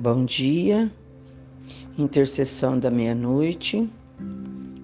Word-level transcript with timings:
Bom 0.00 0.24
dia, 0.24 0.88
intercessão 1.98 2.78
da 2.78 2.88
meia-noite, 2.88 3.90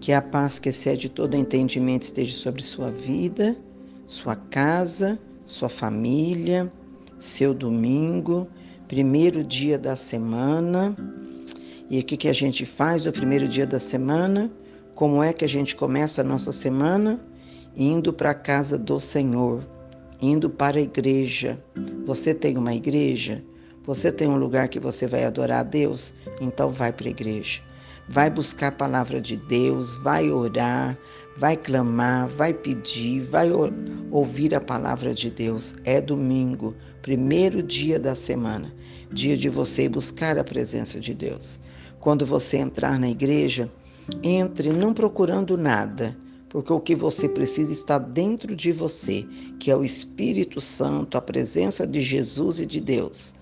que 0.01 0.13
a 0.13 0.21
paz 0.21 0.59
que 0.59 0.71
excede 0.71 1.09
todo 1.09 1.37
entendimento 1.37 2.03
esteja 2.03 2.35
sobre 2.35 2.65
sua 2.65 2.91
vida, 2.91 3.57
sua 4.09 4.35
casa, 4.35 5.17
sua 5.47 5.69
família, 5.69 6.69
seu 7.17 7.55
domingo, 7.55 8.49
primeiro 8.89 9.45
dia 9.45 9.79
da 9.79 9.95
semana. 9.95 10.97
E 11.89 12.01
o 12.01 12.03
que, 12.03 12.17
que 12.17 12.29
a 12.29 12.33
gente 12.33 12.67
faz 12.67 13.05
no 13.05 13.13
primeiro 13.13 13.47
dia 13.47 13.69
da 13.69 13.79
semana? 13.79 14.51
Como 14.97 15.23
é 15.23 15.33
que 15.33 15.45
a 15.45 15.49
gente 15.49 15.77
começa 15.77 16.23
a 16.23 16.25
nossa 16.25 16.51
semana? 16.51 17.21
Indo 17.77 18.13
para 18.13 18.31
a 18.31 18.35
casa 18.35 18.77
do 18.77 18.99
Senhor, 18.99 19.65
indo 20.21 20.51
para 20.51 20.79
a 20.79 20.83
igreja. 20.83 21.57
Você 22.05 22.35
tem 22.35 22.59
uma 22.59 22.75
igreja? 22.75 23.45
Você 23.87 24.11
tem 24.11 24.27
um 24.27 24.39
lugar 24.39 24.69
que 24.69 24.81
você 24.81 25.07
vai 25.07 25.25
adorar 25.25 25.61
a 25.61 25.63
Deus? 25.63 26.15
Então 26.41 26.71
vai 26.71 26.91
para 26.91 27.07
a 27.07 27.11
igreja. 27.11 27.61
Vai 28.09 28.31
buscar 28.31 28.69
a 28.69 28.73
palavra 28.73 29.21
de 29.21 29.37
Deus, 29.37 29.97
vai 29.97 30.31
orar, 30.31 30.97
vai 31.37 31.55
clamar, 31.55 32.27
vai 32.29 32.55
pedir, 32.55 33.21
vai 33.21 33.51
ouvir 34.11 34.55
a 34.55 34.61
palavra 34.61 35.13
de 35.13 35.31
Deus. 35.31 35.77
É 35.85 36.01
domingo, 36.01 36.75
primeiro 37.03 37.63
dia 37.63 37.99
da 37.99 38.15
semana, 38.15 38.75
dia 39.13 39.37
de 39.37 39.51
você 39.51 39.87
buscar 39.87 40.39
a 40.39 40.45
presença 40.45 40.99
de 40.99 41.13
Deus. 41.13 41.61
Quando 42.01 42.25
você 42.25 42.57
entrar 42.57 42.99
na 42.99 43.11
igreja, 43.11 43.71
entre 44.23 44.71
não 44.71 44.95
procurando 44.95 45.59
nada, 45.59 46.17
porque 46.49 46.73
o 46.73 46.81
que 46.81 46.95
você 46.95 47.29
precisa 47.29 47.71
está 47.71 47.99
dentro 47.99 48.57
de 48.57 48.73
você, 48.73 49.27
que 49.61 49.71
é 49.71 49.77
o 49.77 49.85
Espírito 49.85 50.59
Santo, 50.59 51.19
a 51.19 51.21
presença 51.21 51.87
de 51.87 52.01
Jesus 52.01 52.61
e 52.61 52.65
de 52.65 52.81
Deus 52.81 53.35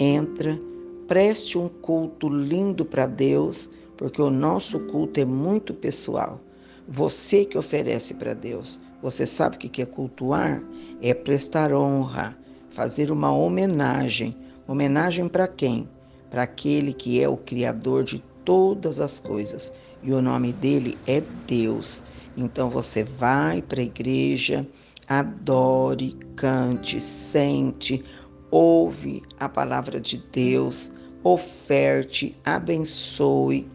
entra, 0.00 0.58
preste 1.06 1.58
um 1.58 1.68
culto 1.68 2.26
lindo 2.26 2.86
para 2.86 3.06
Deus, 3.06 3.68
porque 3.98 4.22
o 4.22 4.30
nosso 4.30 4.80
culto 4.86 5.20
é 5.20 5.24
muito 5.26 5.74
pessoal. 5.74 6.40
Você 6.88 7.44
que 7.44 7.58
oferece 7.58 8.14
para 8.14 8.32
Deus. 8.32 8.80
Você 9.02 9.26
sabe 9.26 9.56
o 9.56 9.58
que 9.58 9.82
é 9.82 9.86
cultuar? 9.86 10.62
É 11.02 11.12
prestar 11.12 11.72
honra, 11.72 12.36
fazer 12.70 13.10
uma 13.10 13.30
homenagem. 13.30 14.34
Homenagem 14.66 15.28
para 15.28 15.46
quem? 15.46 15.88
Para 16.30 16.42
aquele 16.42 16.92
que 16.92 17.22
é 17.22 17.28
o 17.28 17.36
Criador 17.36 18.04
de 18.04 18.22
todas 18.44 19.00
as 19.00 19.20
coisas. 19.20 19.72
E 20.02 20.12
o 20.12 20.22
nome 20.22 20.52
dele 20.52 20.96
é 21.06 21.22
Deus. 21.46 22.02
Então 22.36 22.70
você 22.70 23.04
vai 23.04 23.60
para 23.60 23.80
a 23.80 23.84
igreja, 23.84 24.66
adore, 25.06 26.16
cante, 26.36 27.00
sente, 27.00 28.02
ouve 28.50 29.22
a 29.38 29.48
palavra 29.48 30.00
de 30.00 30.18
Deus, 30.32 30.92
oferte, 31.22 32.36
abençoe, 32.44 33.68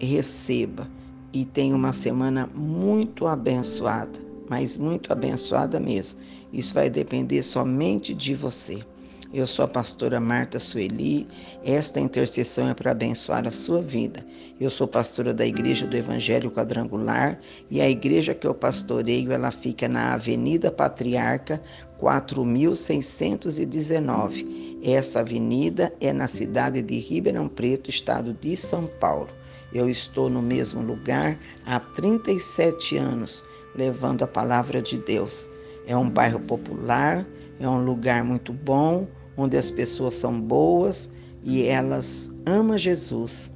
receba 0.00 0.88
e 1.32 1.44
tenha 1.44 1.74
uma 1.74 1.92
semana 1.92 2.48
muito 2.54 3.26
abençoada, 3.26 4.18
mas 4.48 4.78
muito 4.78 5.12
abençoada 5.12 5.78
mesmo. 5.78 6.20
Isso 6.52 6.74
vai 6.74 6.88
depender 6.88 7.42
somente 7.42 8.14
de 8.14 8.34
você. 8.34 8.82
Eu 9.30 9.46
sou 9.46 9.66
a 9.66 9.68
pastora 9.68 10.18
Marta 10.18 10.58
Sueli. 10.58 11.28
Esta 11.62 12.00
intercessão 12.00 12.70
é 12.70 12.74
para 12.74 12.92
abençoar 12.92 13.46
a 13.46 13.50
sua 13.50 13.82
vida. 13.82 14.24
Eu 14.58 14.70
sou 14.70 14.88
pastora 14.88 15.34
da 15.34 15.46
Igreja 15.46 15.86
do 15.86 15.94
Evangelho 15.94 16.50
Quadrangular 16.50 17.38
e 17.70 17.82
a 17.82 17.90
igreja 17.90 18.34
que 18.34 18.46
eu 18.46 18.54
pastoreio, 18.54 19.30
ela 19.30 19.50
fica 19.50 19.86
na 19.86 20.14
Avenida 20.14 20.70
Patriarca, 20.70 21.62
4619. 21.98 24.80
Essa 24.82 25.20
avenida 25.20 25.92
é 26.00 26.10
na 26.10 26.26
cidade 26.26 26.80
de 26.80 26.98
Ribeirão 26.98 27.48
Preto, 27.48 27.90
estado 27.90 28.32
de 28.32 28.56
São 28.56 28.86
Paulo. 28.98 29.28
Eu 29.74 29.90
estou 29.90 30.30
no 30.30 30.40
mesmo 30.40 30.80
lugar 30.80 31.38
há 31.66 31.78
37 31.78 32.96
anos, 32.96 33.44
levando 33.74 34.22
a 34.22 34.26
palavra 34.26 34.80
de 34.80 34.96
Deus. 34.96 35.50
É 35.86 35.94
um 35.94 36.08
bairro 36.08 36.40
popular, 36.40 37.26
é 37.60 37.68
um 37.68 37.84
lugar 37.84 38.24
muito 38.24 38.52
bom, 38.52 39.06
onde 39.38 39.56
as 39.56 39.70
pessoas 39.70 40.16
são 40.16 40.38
boas 40.38 41.12
e 41.44 41.62
elas 41.62 42.30
amam 42.44 42.76
Jesus. 42.76 43.52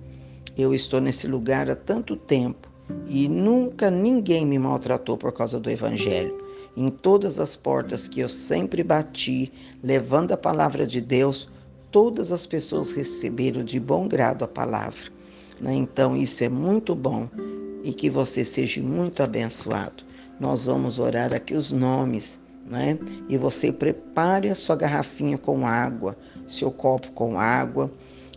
Eu 0.57 0.73
estou 0.73 1.01
nesse 1.01 1.27
lugar 1.27 1.69
há 1.69 1.75
tanto 1.75 2.17
tempo 2.17 2.71
e 3.09 3.29
nunca 3.29 3.91
ninguém 3.91 4.47
me 4.47 4.59
maltratou 4.59 5.19
por 5.19 5.33
causa 5.33 5.59
do 5.59 5.69
Evangelho. 5.69 6.39
Em 6.77 6.89
todas 6.89 7.39
as 7.41 7.57
portas 7.57 8.09
que 8.09 8.21
eu 8.21 8.29
sempre 8.29 8.83
bati, 8.83 9.53
levando 9.83 10.33
a 10.33 10.37
palavra 10.37 10.87
de 10.87 11.01
Deus, 11.01 11.51
todas 11.91 12.33
as 12.33 12.47
pessoas 12.47 12.93
receberam 12.93 13.63
de 13.65 13.79
bom 13.79 14.09
grado 14.09 14.45
a 14.45 14.49
palavra. 14.49 15.11
Né? 15.61 15.75
Então, 15.75 16.17
isso 16.17 16.45
é 16.45 16.49
muito 16.49 16.95
bom 16.95 17.29
e 17.83 17.93
que 17.93 18.09
você 18.09 18.45
seja 18.45 18.81
muito 18.81 19.23
abençoado. 19.23 20.05
Nós 20.41 20.65
vamos 20.65 20.99
orar 20.99 21.35
aqui 21.35 21.55
os 21.55 21.71
nomes 21.71 22.41
né? 22.67 22.99
E 23.29 23.37
você 23.37 23.73
prepare 23.73 24.49
a 24.49 24.55
sua 24.55 24.77
garrafinha 24.77 25.39
com 25.39 25.67
água, 25.67 26.17
seu 26.47 26.71
copo 26.71 27.11
com 27.13 27.39
água. 27.39 27.91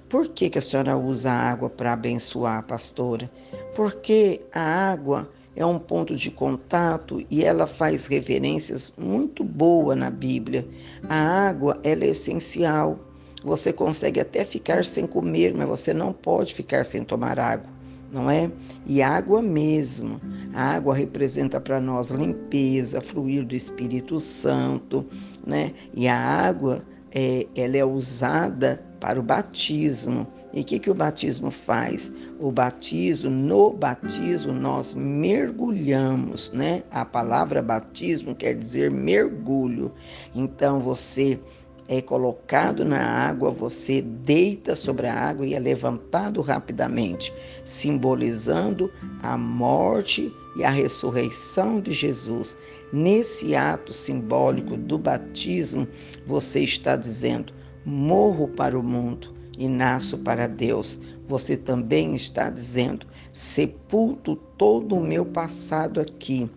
Por 0.09 0.30
que, 0.30 0.50
que 0.50 0.58
a 0.58 0.62
senhora 0.62 0.97
usa 0.97 1.31
a 1.31 1.52
água 1.52 1.69
para 1.69 1.94
abençoar, 1.94 2.64
pastora? 2.64 3.30
Porque 3.75 4.41
a 4.53 4.62
água 4.62 5.30
é 5.56 5.66
um 5.66 5.80
ponto 5.80 6.16
de 6.16 6.30
contato 6.30 7.25
e 7.30 7.44
ela 7.44 7.66
faz 7.66 8.08
referências 8.08 8.94
muito 8.97 9.44
boas 9.44 9.97
na 9.97 10.09
Bíblia. 10.09 10.68
A 11.09 11.47
água 11.47 11.80
ela 11.84 12.03
é 12.03 12.09
essencial. 12.09 13.00
Você 13.44 13.72
consegue 13.72 14.19
até 14.19 14.44
ficar 14.44 14.85
sem 14.85 15.06
comer, 15.06 15.53
mas 15.53 15.68
você 15.68 15.94
não 15.94 16.12
pode 16.12 16.53
ficar 16.53 16.84
sem 16.84 17.03
tomar 17.03 17.40
água 17.40 17.75
não 18.11 18.29
é? 18.29 18.51
E 18.85 19.01
água 19.01 19.41
mesmo. 19.41 20.19
A 20.53 20.75
água 20.75 20.95
representa 20.95 21.59
para 21.59 21.79
nós 21.79 22.11
limpeza, 22.11 23.01
fluir 23.01 23.45
do 23.45 23.55
Espírito 23.55 24.19
Santo, 24.19 25.05
né? 25.45 25.73
E 25.93 26.07
a 26.07 26.17
água, 26.17 26.83
é, 27.11 27.47
ela 27.55 27.77
é 27.77 27.85
usada 27.85 28.83
para 28.99 29.19
o 29.19 29.23
batismo. 29.23 30.27
E 30.53 30.61
o 30.61 30.63
que, 30.63 30.79
que 30.79 30.89
o 30.89 30.93
batismo 30.93 31.51
faz? 31.51 32.13
O 32.39 32.49
batismo, 32.49 33.29
no 33.29 33.71
batismo, 33.71 34.53
nós 34.53 34.93
mergulhamos, 34.93 36.51
né? 36.53 36.83
A 36.89 37.03
palavra 37.03 37.61
batismo 37.61 38.33
quer 38.33 38.53
dizer 38.53 38.89
mergulho. 38.89 39.91
Então 40.33 40.79
você 40.79 41.39
é 41.88 42.01
colocado 42.01 42.84
na 42.84 43.00
água, 43.00 43.51
você 43.51 44.01
deita 44.01 44.75
sobre 44.75 45.07
a 45.07 45.13
água 45.13 45.46
e 45.46 45.53
é 45.53 45.59
levantado 45.59 46.41
rapidamente, 46.41 47.34
simbolizando 47.63 48.91
a 49.22 49.38
morte 49.38 50.34
e 50.57 50.63
a 50.63 50.69
ressurreição 50.69 51.79
de 51.79 51.91
Jesus. 51.91 52.57
Nesse 52.91 53.56
ato 53.56 53.94
simbólico 53.94 54.75
do 54.78 54.97
batismo, 54.97 55.88
você 56.25 56.62
está 56.62 56.96
dizendo: 56.96 57.53
morro 57.85 58.47
para 58.47 58.78
o 58.78 58.84
mundo 58.84 59.34
e 59.57 59.67
nasço 59.67 60.17
para 60.17 60.47
Deus. 60.47 61.00
Você 61.25 61.56
também 61.56 62.16
está 62.16 62.50
dizendo: 62.50 63.06
sepulto 63.34 64.35
todo 64.57 64.96
o 64.96 65.03
meu 65.03 65.25
passado 65.25 66.00
aqui. 66.00 66.50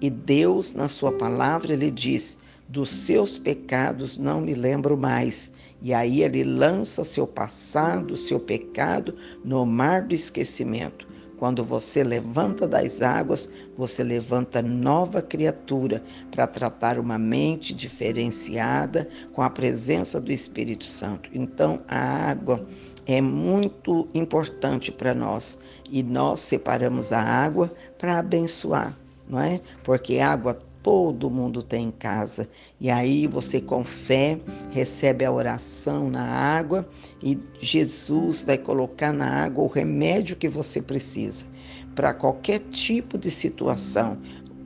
E 0.00 0.10
Deus, 0.10 0.74
na 0.74 0.88
sua 0.88 1.12
palavra, 1.12 1.72
ele 1.72 1.90
diz: 1.90 2.38
dos 2.68 2.90
seus 2.90 3.38
pecados 3.38 4.18
não 4.18 4.40
me 4.40 4.54
lembro 4.54 4.96
mais. 4.96 5.52
E 5.80 5.92
aí 5.92 6.22
ele 6.22 6.42
lança 6.42 7.04
seu 7.04 7.26
passado, 7.26 8.16
seu 8.16 8.40
pecado 8.40 9.14
no 9.44 9.64
mar 9.64 10.02
do 10.02 10.14
esquecimento. 10.14 11.06
Quando 11.38 11.62
você 11.62 12.02
levanta 12.02 12.66
das 12.66 13.02
águas, 13.02 13.48
você 13.76 14.02
levanta 14.02 14.62
nova 14.62 15.20
criatura 15.20 16.02
para 16.30 16.46
tratar 16.46 16.98
uma 16.98 17.18
mente 17.18 17.74
diferenciada 17.74 19.06
com 19.34 19.42
a 19.42 19.50
presença 19.50 20.18
do 20.18 20.32
Espírito 20.32 20.86
Santo. 20.86 21.28
Então, 21.34 21.82
a 21.86 22.30
água 22.30 22.66
é 23.06 23.20
muito 23.20 24.08
importante 24.14 24.90
para 24.90 25.14
nós 25.14 25.58
e 25.90 26.02
nós 26.02 26.40
separamos 26.40 27.12
a 27.12 27.20
água 27.20 27.72
para 27.98 28.18
abençoar, 28.18 28.98
não 29.28 29.38
é? 29.38 29.60
Porque 29.84 30.18
água 30.18 30.58
todo 30.86 31.28
mundo 31.28 31.64
tem 31.64 31.88
em 31.88 31.90
casa. 31.90 32.48
E 32.80 32.88
aí 32.88 33.26
você, 33.26 33.60
com 33.60 33.82
fé, 33.82 34.38
recebe 34.70 35.24
a 35.24 35.32
oração 35.32 36.08
na 36.08 36.24
água 36.24 36.88
e 37.20 37.36
Jesus 37.58 38.44
vai 38.44 38.56
colocar 38.56 39.12
na 39.12 39.28
água 39.28 39.64
o 39.64 39.66
remédio 39.66 40.36
que 40.36 40.48
você 40.48 40.80
precisa 40.80 41.46
para 41.96 42.14
qualquer 42.14 42.60
tipo 42.70 43.18
de 43.18 43.32
situação 43.32 44.16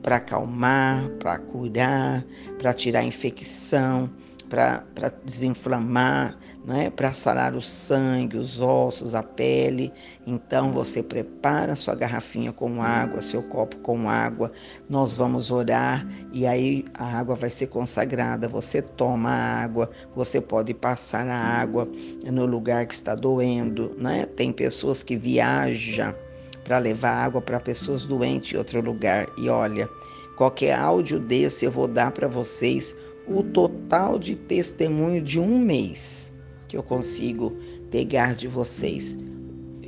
para 0.03 0.17
acalmar, 0.17 1.09
para 1.17 1.39
curar, 1.39 2.23
para 2.59 2.71
tirar 2.71 3.03
infecção, 3.03 4.07
para 4.51 5.07
desinflamar, 5.23 6.37
é? 6.67 6.89
para 6.89 7.13
sarar 7.13 7.55
o 7.55 7.61
sangue, 7.61 8.37
os 8.37 8.59
ossos, 8.59 9.15
a 9.15 9.23
pele. 9.23 9.93
Então 10.27 10.73
você 10.73 11.01
prepara 11.01 11.73
sua 11.73 11.95
garrafinha 11.95 12.51
com 12.51 12.83
água, 12.83 13.21
seu 13.21 13.41
copo 13.41 13.77
com 13.77 14.09
água. 14.09 14.51
Nós 14.89 15.15
vamos 15.15 15.51
orar 15.51 16.05
e 16.33 16.45
aí 16.45 16.83
a 16.93 17.17
água 17.17 17.33
vai 17.33 17.49
ser 17.49 17.67
consagrada. 17.67 18.49
Você 18.49 18.81
toma 18.81 19.29
a 19.29 19.63
água, 19.63 19.89
você 20.13 20.41
pode 20.41 20.73
passar 20.73 21.25
a 21.29 21.39
água 21.39 21.87
no 22.25 22.45
lugar 22.45 22.85
que 22.85 22.93
está 22.93 23.15
doendo. 23.15 23.95
Né? 23.97 24.25
Tem 24.25 24.51
pessoas 24.51 25.01
que 25.01 25.15
viajam 25.15 26.13
para 26.65 26.77
levar 26.77 27.11
água 27.11 27.41
para 27.41 27.57
pessoas 27.57 28.03
doentes 28.03 28.53
em 28.53 28.57
outro 28.57 28.81
lugar. 28.81 29.27
E 29.37 29.47
olha, 29.47 29.89
qualquer 30.35 30.77
áudio 30.77 31.19
desse 31.19 31.63
eu 31.63 31.71
vou 31.71 31.87
dar 31.87 32.11
para 32.11 32.27
vocês 32.27 32.93
o 33.35 33.43
total 33.43 34.19
de 34.19 34.35
testemunho 34.35 35.21
de 35.21 35.39
um 35.39 35.59
mês 35.59 36.33
que 36.67 36.77
eu 36.77 36.83
consigo 36.83 37.55
pegar 37.89 38.35
de 38.35 38.47
vocês. 38.47 39.17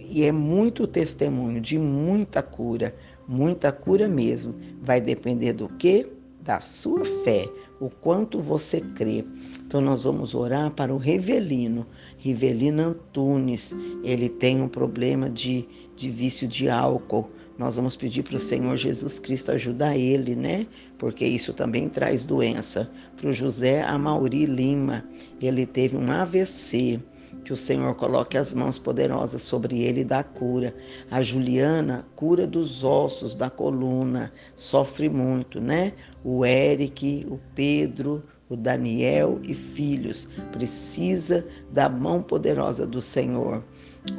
E 0.10 0.24
é 0.24 0.32
muito 0.32 0.86
testemunho 0.86 1.60
de 1.60 1.80
muita 1.80 2.44
cura, 2.44 2.96
muita 3.28 3.72
cura 3.72 4.08
mesmo. 4.08 4.56
Vai 4.82 5.02
depender 5.02 5.54
do 5.54 5.68
que? 5.68 6.08
Da 6.42 6.60
sua 6.60 7.06
fé, 7.24 7.48
o 7.80 7.90
quanto 7.90 8.40
você 8.40 8.82
crê. 8.82 9.26
Então 9.66 9.82
nós 9.82 10.04
vamos 10.04 10.36
orar 10.36 10.72
para 10.72 10.94
o 10.94 10.98
Rivelino, 10.98 11.86
Rivelino 12.18 12.84
Antunes. 12.84 13.74
Ele 14.04 14.30
tem 14.30 14.62
um 14.62 14.68
problema 14.68 15.30
de, 15.30 15.68
de 15.96 16.10
vício 16.10 16.48
de 16.48 16.70
álcool. 16.70 17.30
Nós 17.58 17.76
vamos 17.76 17.96
pedir 17.96 18.24
para 18.24 18.36
o 18.36 18.40
Senhor 18.40 18.76
Jesus 18.76 19.20
Cristo 19.20 19.52
ajudar 19.52 19.96
ele, 19.96 20.36
né? 20.36 20.66
Porque 20.98 21.26
isso 21.26 21.54
também 21.54 21.88
traz 21.88 22.26
doença. 22.26 22.90
Para 23.16 23.30
o 23.30 23.34
José 23.34 23.84
Amauri 23.84 24.46
Lima, 24.46 25.04
ele 25.40 25.66
teve 25.66 25.96
um 25.96 26.12
AVC. 26.12 27.00
Que 27.44 27.52
o 27.52 27.58
Senhor 27.58 27.94
coloque 27.96 28.38
as 28.38 28.54
mãos 28.54 28.80
poderosas 28.80 29.42
sobre 29.42 29.82
ele 29.82 30.02
e 30.02 30.06
dá 30.06 30.24
cura. 30.24 30.74
A 31.12 31.22
Juliana, 31.22 32.06
cura 32.16 32.48
dos 32.48 32.84
ossos, 32.84 33.36
da 33.36 33.50
coluna, 33.50 34.32
sofre 34.56 35.10
muito, 35.10 35.60
né? 35.60 35.94
O 36.24 36.46
Eric, 36.46 37.26
o 37.30 37.40
Pedro, 37.54 38.24
o 38.50 38.56
Daniel 38.56 39.40
e 39.44 39.54
filhos, 39.54 40.30
precisa 40.52 41.46
da 41.72 41.90
mão 41.90 42.22
poderosa 42.22 42.88
do 42.88 43.02
Senhor. 43.02 43.64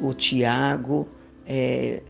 O 0.01 0.13
Tiago, 0.13 1.07
é, 1.47 2.03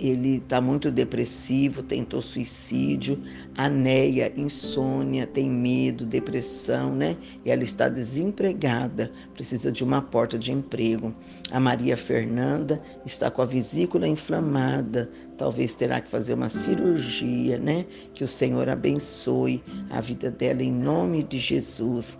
ele 0.00 0.36
está 0.38 0.60
muito 0.60 0.90
depressivo, 0.90 1.82
tentou 1.82 2.22
suicídio, 2.22 3.22
a 3.54 3.68
Neia, 3.68 4.32
insônia, 4.34 5.26
tem 5.26 5.50
medo, 5.50 6.06
depressão, 6.06 6.94
né? 6.94 7.16
E 7.44 7.50
ela 7.50 7.62
está 7.62 7.86
desempregada, 7.88 9.12
precisa 9.34 9.70
de 9.70 9.84
uma 9.84 10.00
porta 10.00 10.38
de 10.38 10.52
emprego. 10.52 11.14
A 11.52 11.60
Maria 11.60 11.96
Fernanda 11.98 12.80
está 13.04 13.30
com 13.30 13.42
a 13.42 13.44
vesícula 13.44 14.08
inflamada, 14.08 15.10
talvez 15.36 15.74
terá 15.74 16.00
que 16.00 16.08
fazer 16.08 16.32
uma 16.32 16.48
cirurgia, 16.48 17.58
né? 17.58 17.84
Que 18.14 18.24
o 18.24 18.28
Senhor 18.28 18.70
abençoe 18.70 19.62
a 19.90 20.00
vida 20.00 20.30
dela 20.30 20.62
em 20.62 20.72
nome 20.72 21.22
de 21.22 21.38
Jesus. 21.38 22.18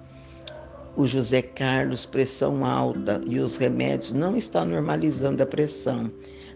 O 0.96 1.06
José 1.06 1.40
Carlos, 1.40 2.04
pressão 2.04 2.66
alta 2.66 3.22
e 3.26 3.38
os 3.38 3.56
remédios 3.56 4.12
não 4.12 4.36
estão 4.36 4.66
normalizando 4.66 5.42
a 5.42 5.46
pressão. 5.46 6.10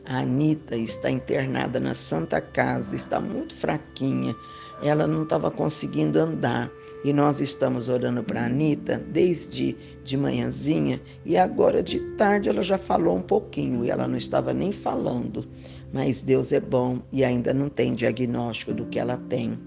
A 0.06 0.19
Anitta 0.21 0.77
está 0.77 1.11
internada 1.11 1.81
na 1.81 1.95
Santa 1.95 2.41
Casa, 2.41 2.95
está 2.95 3.19
muito 3.19 3.55
fraquinha. 3.55 4.37
Ela 4.83 5.06
não 5.06 5.23
estava 5.23 5.51
conseguindo 5.51 6.19
andar. 6.19 6.71
E 7.05 7.12
nós 7.12 7.41
estamos 7.41 7.89
orando 7.89 8.23
para 8.23 8.43
a 8.43 8.47
Anitta 8.47 8.99
desde 8.99 9.77
de 10.05 10.17
manhãzinha 10.17 11.01
e 11.25 11.37
agora 11.37 11.83
de 11.83 11.99
tarde 12.17 12.49
ela 12.49 12.62
já 12.62 12.77
falou 12.77 13.17
um 13.17 13.23
pouquinho 13.23 13.85
e 13.85 13.91
ela 13.91 14.06
não 14.06 14.17
estava 14.17 14.53
nem 14.53 14.71
falando. 14.71 15.47
Mas 15.93 16.23
Deus 16.23 16.53
é 16.53 16.61
bom 16.61 17.00
e 17.11 17.25
ainda 17.25 17.55
não 17.55 17.69
tem 17.69 17.95
diagnóstico 17.95 18.75
do 18.75 18.85
que 18.87 18.99
ela 18.99 19.17
tem. 19.29 19.59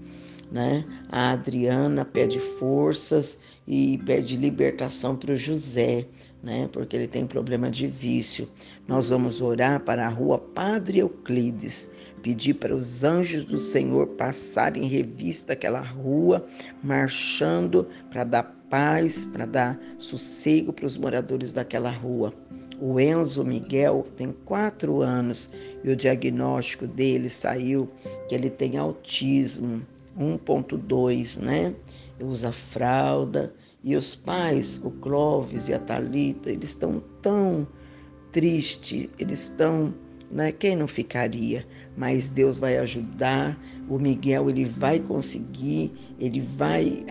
Né? 0.50 0.84
A 1.10 1.32
Adriana 1.32 2.04
pede 2.04 2.38
forças 2.38 3.38
e 3.68 3.98
pede 3.98 4.36
libertação 4.36 5.14
para 5.14 5.34
o 5.34 5.36
José 5.36 6.06
né? 6.42 6.68
Porque 6.72 6.96
ele 6.96 7.08
tem 7.08 7.26
problema 7.26 7.70
de 7.70 7.86
vício. 7.86 8.48
Nós 8.86 9.10
vamos 9.10 9.40
orar 9.40 9.80
para 9.80 10.06
a 10.06 10.08
rua 10.08 10.38
Padre 10.38 10.98
Euclides, 10.98 11.90
pedir 12.22 12.54
para 12.54 12.74
os 12.74 13.04
anjos 13.04 13.44
do 13.44 13.58
Senhor 13.58 14.06
passarem 14.08 14.84
em 14.84 14.88
revista 14.88 15.52
aquela 15.52 15.80
rua, 15.80 16.46
marchando 16.82 17.86
para 18.10 18.24
dar 18.24 18.42
paz, 18.70 19.26
para 19.26 19.46
dar 19.46 19.80
sossego 19.98 20.72
para 20.72 20.86
os 20.86 20.96
moradores 20.96 21.52
daquela 21.52 21.90
rua. 21.90 22.32
O 22.80 23.00
Enzo 23.00 23.44
Miguel 23.44 24.06
tem 24.16 24.32
quatro 24.44 25.02
anos 25.02 25.50
e 25.82 25.90
o 25.90 25.96
diagnóstico 25.96 26.86
dele 26.86 27.28
saiu 27.28 27.90
que 28.28 28.34
ele 28.34 28.48
tem 28.48 28.76
autismo 28.76 29.82
1.2, 30.16 31.40
né? 31.40 31.74
Usa 32.20 32.52
fralda, 32.52 33.52
e 33.82 33.96
os 33.96 34.14
pais, 34.14 34.80
o 34.84 34.90
Clóvis 34.90 35.68
e 35.68 35.74
a 35.74 35.78
Talita, 35.78 36.50
eles 36.50 36.70
estão 36.70 37.02
tão 37.22 37.66
tristes, 38.32 39.08
eles 39.18 39.44
estão, 39.44 39.94
né? 40.30 40.52
Quem 40.52 40.76
não 40.76 40.88
ficaria? 40.88 41.66
Mas 41.96 42.28
Deus 42.28 42.58
vai 42.58 42.76
ajudar. 42.78 43.58
O 43.88 43.98
Miguel 43.98 44.50
ele 44.50 44.64
vai 44.64 44.98
conseguir, 44.98 45.92
ele 46.18 46.40
vai 46.40 47.06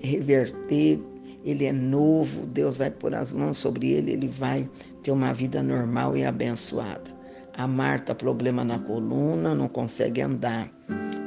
reverter. 0.00 1.00
Ele 1.44 1.64
é 1.64 1.72
novo, 1.72 2.46
Deus 2.46 2.78
vai 2.78 2.90
pôr 2.90 3.14
as 3.14 3.32
mãos 3.32 3.58
sobre 3.58 3.90
ele, 3.90 4.12
ele 4.12 4.28
vai 4.28 4.68
ter 5.02 5.10
uma 5.10 5.32
vida 5.34 5.60
normal 5.60 6.16
e 6.16 6.24
abençoada. 6.24 7.10
A 7.54 7.66
Marta, 7.66 8.14
problema 8.14 8.62
na 8.62 8.78
coluna, 8.78 9.52
não 9.54 9.66
consegue 9.66 10.20
andar. 10.20 10.70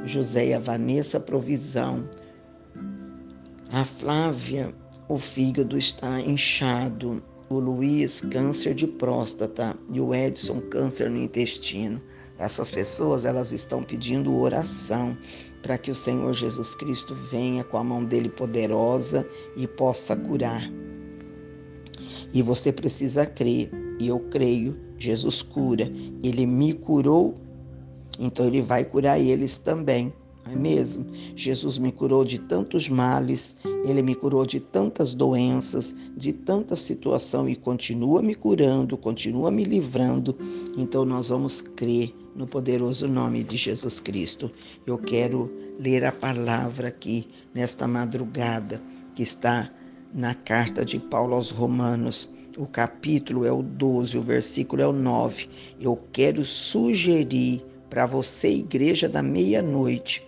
José 0.05 0.47
e 0.47 0.53
a 0.53 0.59
Vanessa, 0.59 1.19
provisão. 1.19 2.07
A 3.71 3.83
Flávia, 3.83 4.73
o 5.09 5.17
fígado 5.17 5.77
está 5.77 6.21
inchado. 6.21 7.23
O 7.50 7.59
Luiz, 7.59 8.21
câncer 8.21 8.75
de 8.75 8.88
próstata. 8.88 9.75
E 9.91 10.00
o 10.00 10.13
Edson, 10.13 10.62
câncer 10.62 11.09
no 11.09 11.17
intestino. 11.17 12.01
Essas 12.38 12.69
pessoas, 12.69 13.25
elas 13.25 13.51
estão 13.51 13.81
pedindo 13.81 14.38
oração 14.38 15.17
para 15.63 15.77
que 15.79 15.89
o 15.89 15.95
Senhor 15.95 16.31
Jesus 16.33 16.75
Cristo 16.75 17.15
venha 17.15 17.63
com 17.63 17.77
a 17.77 17.83
mão 17.83 18.06
dele 18.06 18.29
poderosa 18.29 19.27
e 19.57 19.65
possa 19.65 20.15
curar. 20.15 20.62
E 22.31 22.41
você 22.41 22.71
precisa 22.71 23.25
crer, 23.25 23.71
e 24.00 24.07
eu 24.07 24.19
creio, 24.19 24.79
Jesus 24.97 25.41
cura. 25.41 25.91
Ele 26.21 26.45
me 26.45 26.73
curou, 26.73 27.35
então 28.19 28.45
ele 28.45 28.62
vai 28.62 28.85
curar 28.85 29.19
eles 29.19 29.57
também 29.57 30.13
não 30.45 30.53
é 30.53 30.56
mesmo? 30.56 31.07
Jesus 31.36 31.80
me 31.80 31.92
curou 31.92 32.24
de 32.24 32.38
tantos 32.38 32.88
males, 32.88 33.58
ele 33.84 34.01
me 34.01 34.13
curou 34.13 34.46
de 34.46 34.60
tantas 34.60 35.15
doenças, 35.15 35.96
de 36.15 36.31
tanta 36.31 36.75
situação 36.75 37.50
e 37.50 37.55
continua 37.55 38.22
me 38.22 38.36
curando, 38.36 38.96
continua 38.96 39.50
me 39.50 39.63
livrando. 39.63 40.38
Então 40.77 41.03
nós 41.03 41.29
vamos 41.29 41.62
crer 41.62 42.13
no 42.36 42.46
poderoso 42.46 43.08
nome 43.08 43.43
de 43.43 43.58
Jesus 43.58 44.00
Cristo. 44.00 44.51
Eu 44.86 44.98
quero 44.98 45.51
ler 45.79 46.05
a 46.05 46.12
palavra 46.12 46.89
aqui 46.89 47.27
nesta 47.53 47.88
madrugada 47.88 48.81
que 49.15 49.24
está 49.24 49.72
na 50.13 50.36
carta 50.36 50.86
de 50.86 51.00
Paulo 51.00 51.34
aos 51.34 51.50
Romanos. 51.50 52.34
O 52.58 52.65
capítulo 52.65 53.46
é 53.46 53.51
o 53.51 53.62
12, 53.62 54.17
o 54.17 54.22
versículo 54.22 54.81
é 54.81 54.88
o 54.88 54.93
9. 54.93 55.50
Eu 55.79 56.00
quero 56.13 56.46
sugerir 56.46 57.65
para 57.89 58.05
você, 58.05 58.50
igreja 58.50 59.08
da 59.08 59.22
meia-noite, 59.22 60.25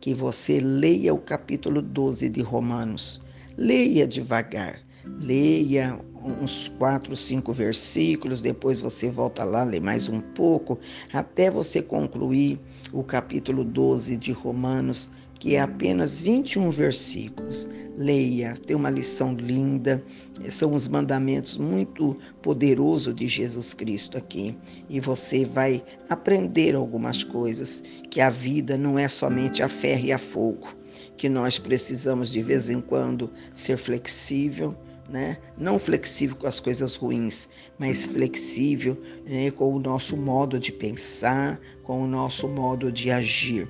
que 0.00 0.14
você 0.14 0.60
leia 0.60 1.12
o 1.12 1.18
capítulo 1.18 1.82
12 1.82 2.28
de 2.28 2.40
Romanos. 2.40 3.20
Leia 3.56 4.06
devagar, 4.06 4.80
leia 5.04 5.98
uns 6.40 6.68
quatro, 6.68 7.16
cinco 7.16 7.52
versículos, 7.52 8.42
depois 8.42 8.80
você 8.80 9.10
volta 9.10 9.44
lá, 9.44 9.64
lê 9.64 9.80
mais 9.80 10.08
um 10.08 10.20
pouco, 10.20 10.78
até 11.12 11.50
você 11.50 11.80
concluir 11.80 12.60
o 12.92 13.02
capítulo 13.02 13.64
12 13.64 14.16
de 14.16 14.32
Romanos, 14.32 15.10
que 15.38 15.54
é 15.54 15.60
apenas 15.60 16.20
21 16.20 16.70
versículos. 16.70 17.68
Leia, 17.96 18.56
tem 18.66 18.76
uma 18.76 18.90
lição 18.90 19.34
linda, 19.34 20.02
são 20.48 20.72
os 20.72 20.86
mandamentos 20.86 21.58
muito 21.58 22.16
poderosos 22.40 23.14
de 23.14 23.26
Jesus 23.26 23.74
Cristo 23.74 24.16
aqui. 24.16 24.56
E 24.88 25.00
você 25.00 25.44
vai 25.44 25.82
aprender 26.08 26.76
algumas 26.76 27.24
coisas, 27.24 27.82
que 28.08 28.20
a 28.20 28.30
vida 28.30 28.76
não 28.76 28.98
é 28.98 29.08
somente 29.08 29.62
a 29.62 29.68
ferro 29.68 30.04
e 30.04 30.12
a 30.12 30.18
fogo, 30.18 30.68
que 31.16 31.28
nós 31.28 31.58
precisamos 31.58 32.30
de 32.30 32.40
vez 32.40 32.70
em 32.70 32.80
quando 32.80 33.30
ser 33.52 33.76
flexível, 33.76 34.76
né? 35.08 35.38
Não 35.56 35.78
flexível 35.78 36.36
com 36.36 36.46
as 36.46 36.60
coisas 36.60 36.94
ruins, 36.94 37.48
mas 37.78 38.06
flexível 38.06 38.96
né? 39.26 39.50
com 39.50 39.74
o 39.74 39.80
nosso 39.80 40.16
modo 40.16 40.58
de 40.60 40.70
pensar, 40.70 41.58
com 41.82 42.02
o 42.02 42.06
nosso 42.06 42.46
modo 42.46 42.92
de 42.92 43.10
agir 43.10 43.66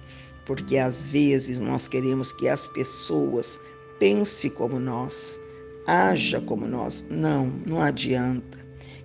porque 0.49 0.79
às 0.79 1.07
vezes 1.07 1.61
nós 1.61 1.87
queremos 1.87 2.33
que 2.33 2.49
as 2.49 2.67
pessoas 2.67 3.61
pensem 4.01 4.51
como 4.51 4.81
nós, 4.81 5.39
haja 5.87 6.41
como 6.41 6.67
nós. 6.67 7.07
Não, 7.11 7.53
não 7.67 7.83
adianta. 7.83 8.57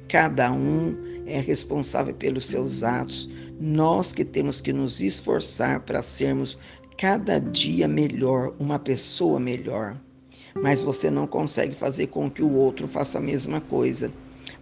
Cada 0.07 0.50
um 0.53 0.95
é 1.25 1.41
responsável 1.41 2.15
pelos 2.15 2.45
seus 2.45 2.81
atos. 2.81 3.29
Nós 3.59 4.13
que 4.13 4.23
temos 4.23 4.62
que 4.62 4.71
nos 4.71 5.01
esforçar 5.01 5.81
para 5.81 6.01
sermos 6.01 6.57
cada 6.97 7.39
dia 7.39 7.89
melhor, 7.89 8.55
uma 8.57 8.79
pessoa 8.79 9.38
melhor. 9.38 10.00
Mas 10.55 10.81
você 10.81 11.12
não 11.12 11.27
consegue 11.27 11.75
fazer 11.75 12.07
com 12.07 12.31
que 12.31 12.41
o 12.41 12.53
outro 12.53 12.88
faça 12.88 13.17
a 13.17 13.21
mesma 13.21 13.59
coisa. 13.59 14.09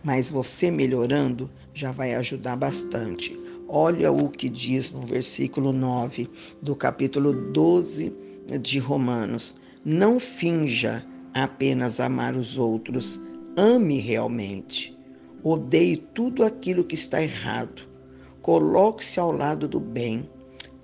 Mas 0.03 0.29
você 0.29 0.71
melhorando 0.71 1.47
já 1.75 1.91
vai 1.91 2.15
ajudar 2.15 2.55
bastante. 2.55 3.39
Olha 3.73 4.11
o 4.11 4.27
que 4.27 4.49
diz 4.49 4.91
no 4.91 5.05
versículo 5.05 5.71
9 5.71 6.29
do 6.61 6.75
capítulo 6.75 7.31
12 7.31 8.13
de 8.61 8.79
Romanos. 8.79 9.55
Não 9.85 10.19
finja 10.19 11.05
apenas 11.33 12.01
amar 12.01 12.35
os 12.35 12.57
outros, 12.57 13.17
ame 13.55 13.97
realmente. 13.97 14.93
Odeie 15.41 15.95
tudo 15.95 16.43
aquilo 16.43 16.83
que 16.83 16.95
está 16.95 17.23
errado. 17.23 17.83
Coloque-se 18.41 19.21
ao 19.21 19.31
lado 19.31 19.69
do 19.69 19.79
bem. 19.79 20.29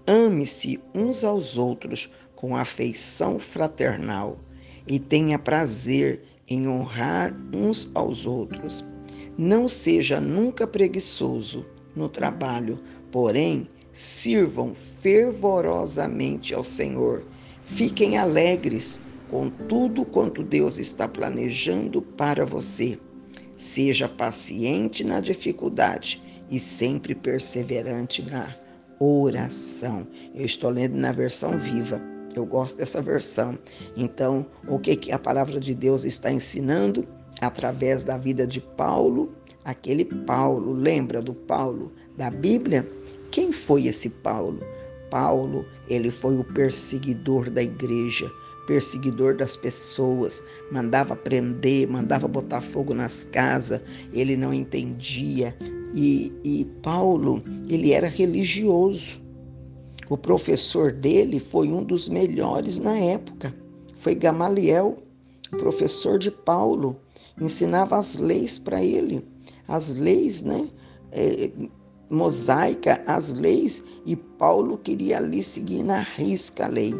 Ame-se 0.08 0.79
uns 0.96 1.25
aos 1.25 1.58
outros 1.58 2.10
com 2.38 2.56
afeição 2.56 3.38
fraternal 3.38 4.39
e 4.88 4.98
tenha 4.98 5.38
prazer 5.38 6.24
em 6.48 6.70
honrar 6.70 7.36
uns 7.53 7.91
aos 7.94 8.25
outros. 8.25 8.82
Não 9.38 9.67
seja 9.67 10.22
nunca 10.22 10.65
preguiçoso 10.65 11.65
no 11.97 12.07
trabalho, 12.07 12.79
porém, 13.11 13.67
sirvam 13.91 14.75
fervorosamente 14.75 16.53
ao 16.53 16.63
Senhor. 16.63 17.25
Fiquem 17.63 18.17
alegres 18.17 19.01
com 19.29 19.49
tudo 19.49 20.05
quanto 20.05 20.43
Deus 20.43 20.77
está 20.77 21.07
planejando 21.07 22.01
para 22.01 22.45
você. 22.45 22.99
Seja 23.55 24.07
paciente 24.07 25.03
na 25.03 25.19
dificuldade 25.19 26.21
e 26.49 26.59
sempre 26.59 27.15
perseverante 27.15 28.21
na 28.21 28.47
oração. 28.99 30.07
Eu 30.33 30.45
estou 30.45 30.69
lendo 30.69 30.95
na 30.95 31.11
versão 31.11 31.57
viva. 31.57 32.01
Eu 32.35 32.45
gosto 32.45 32.77
dessa 32.77 33.01
versão. 33.01 33.57
Então, 33.95 34.45
o 34.67 34.77
que, 34.77 35.11
a 35.11 35.17
palavra 35.17 35.59
de 35.59 35.73
Deus 35.73 36.05
está 36.05 36.31
ensinando? 36.31 37.07
Através 37.41 38.03
da 38.03 38.17
vida 38.17 38.45
de 38.47 38.61
Paulo, 38.61 39.35
aquele 39.67 40.05
Paulo, 40.05 40.71
lembra 40.71 41.21
do 41.21 41.33
Paulo 41.33 41.91
da 42.17 42.31
Bíblia? 42.31 42.88
Quem 43.29 43.51
foi 43.51 43.86
esse 43.86 44.09
Paulo? 44.09 44.59
Paulo, 45.12 45.65
ele 45.88 46.09
foi 46.09 46.38
o 46.38 46.43
perseguidor 46.43 47.50
da 47.50 47.62
igreja 47.62 48.29
perseguidor 48.67 49.36
das 49.36 49.55
pessoas, 49.55 50.43
mandava 50.71 51.15
prender, 51.15 51.88
mandava 51.89 52.27
botar 52.27 52.62
fogo 52.62 52.93
nas 52.93 53.24
casas, 53.24 53.81
ele 54.13 54.36
não 54.36 54.53
entendia. 54.53 55.57
E, 55.95 56.31
e 56.43 56.65
Paulo, 56.83 57.41
ele 57.69 57.93
era 57.93 58.07
religioso. 58.07 59.21
O 60.09 60.17
professor 60.17 60.91
dele 60.91 61.39
foi 61.39 61.69
um 61.69 61.81
dos 61.81 62.09
melhores 62.09 62.77
na 62.77 62.97
época. 62.97 63.55
Foi 63.95 64.13
Gamaliel, 64.13 64.97
professor 65.51 66.19
de 66.19 66.29
Paulo, 66.29 67.00
ensinava 67.41 67.97
as 67.97 68.17
leis 68.17 68.59
para 68.59 68.83
ele, 68.83 69.25
as 69.67 69.95
leis, 69.95 70.43
né? 70.43 70.67
É, 71.11 71.51
mosaica, 72.09 73.03
as 73.05 73.33
leis, 73.33 73.83
e 74.05 74.15
Paulo 74.15 74.77
queria 74.77 75.17
ali 75.17 75.43
seguir 75.43 75.83
na 75.83 75.99
risca 75.99 76.65
a 76.65 76.69
lei. 76.69 76.93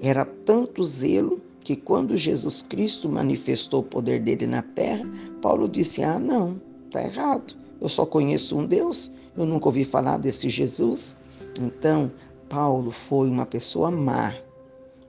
Era 0.00 0.24
tanto 0.24 0.82
zelo 0.84 1.40
que 1.60 1.74
quando 1.74 2.16
Jesus 2.16 2.62
Cristo 2.62 3.08
manifestou 3.08 3.80
o 3.80 3.84
poder 3.84 4.20
dele 4.20 4.46
na 4.46 4.62
terra, 4.62 5.04
Paulo 5.42 5.68
disse: 5.68 6.02
Ah, 6.02 6.18
não, 6.18 6.60
está 6.86 7.02
errado. 7.02 7.54
Eu 7.80 7.88
só 7.88 8.06
conheço 8.06 8.56
um 8.56 8.66
Deus, 8.66 9.12
eu 9.36 9.44
nunca 9.44 9.66
ouvi 9.66 9.84
falar 9.84 10.18
desse 10.18 10.48
Jesus. 10.48 11.16
Então, 11.60 12.10
Paulo 12.48 12.90
foi 12.90 13.28
uma 13.28 13.44
pessoa 13.44 13.90
má, 13.90 14.34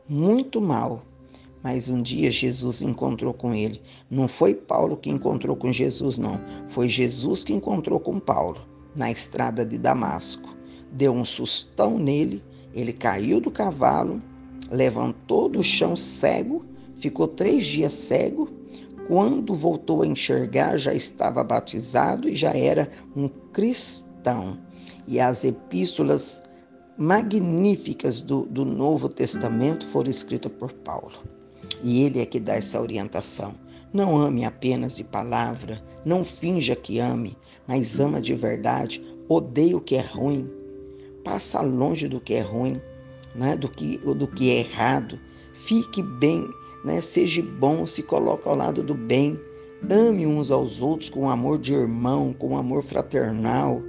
muito 0.10 0.60
mal. 0.60 1.04
Mas 1.68 1.90
um 1.90 2.02
dia 2.02 2.32
Jesus 2.32 2.82
encontrou 2.82 3.34
com 3.34 3.54
ele. 3.54 3.82
Não 4.10 4.26
foi 4.26 4.54
Paulo 4.56 4.96
que 4.96 5.10
encontrou 5.10 5.54
com 5.54 5.70
Jesus, 5.70 6.18
não. 6.18 6.40
Foi 6.66 6.88
Jesus 6.88 7.44
que 7.44 7.52
encontrou 7.52 8.00
com 8.00 8.22
Paulo 8.22 8.62
na 8.96 9.12
estrada 9.12 9.66
de 9.66 9.78
Damasco. 9.78 10.56
Deu 10.94 11.12
um 11.12 11.26
sustão 11.26 12.00
nele, 12.00 12.42
ele 12.74 12.94
caiu 12.94 13.42
do 13.42 13.52
cavalo 13.52 14.22
levantou 14.72 15.50
do 15.50 15.62
chão 15.62 15.98
cego, 15.98 16.64
ficou 16.96 17.28
três 17.28 17.66
dias 17.66 17.92
cego. 17.92 18.48
Quando 19.10 19.54
voltou 19.54 20.04
a 20.04 20.08
enxergar, 20.08 20.78
já 20.78 20.94
estava 20.94 21.44
batizado 21.44 22.30
e 22.30 22.36
já 22.36 22.54
era 22.54 22.90
um 23.14 23.28
cristão. 23.28 24.58
E 25.06 25.20
as 25.20 25.44
epístolas 25.44 26.42
magníficas 26.98 28.22
do, 28.22 28.46
do 28.46 28.64
Novo 28.64 29.10
Testamento 29.10 29.86
foram 29.86 30.10
escritas 30.10 30.52
por 30.54 30.72
Paulo. 30.72 31.36
E 31.84 32.04
ele 32.04 32.20
é 32.20 32.26
que 32.26 32.40
dá 32.40 32.54
essa 32.54 32.82
orientação. 32.82 33.56
Não 33.94 34.18
ame 34.18 34.44
apenas 34.44 34.98
de 34.98 35.04
palavra, 35.04 35.82
não 36.04 36.24
finja 36.24 36.76
que 36.76 37.00
ame, 37.00 37.38
mas 37.68 38.00
ama 38.00 38.20
de 38.20 38.36
verdade, 38.36 39.02
odeie 39.30 39.76
o 39.76 39.82
que 39.82 39.96
é 39.96 40.02
ruim, 40.02 40.50
passa 41.24 41.62
longe 41.62 42.08
do 42.08 42.20
que 42.20 42.34
é 42.34 42.42
ruim, 42.42 42.82
né, 43.36 43.56
do, 43.56 43.70
que, 43.70 43.98
do 43.98 44.28
que 44.28 44.52
é 44.52 44.60
errado. 44.60 45.20
Fique 45.54 46.02
bem, 46.02 46.50
né, 46.84 47.02
seja 47.02 47.42
bom, 47.42 47.86
se 47.86 48.04
coloque 48.04 48.48
ao 48.48 48.56
lado 48.56 48.84
do 48.84 48.94
bem. 48.94 49.40
Ame 49.90 50.26
uns 50.26 50.52
aos 50.52 50.82
outros 50.82 51.10
com 51.10 51.30
amor 51.30 51.60
de 51.60 51.74
irmão, 51.74 52.34
com 52.34 52.58
amor 52.58 52.84
fraternal. 52.84 53.82